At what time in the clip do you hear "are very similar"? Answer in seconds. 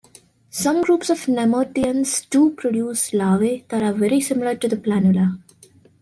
3.83-4.55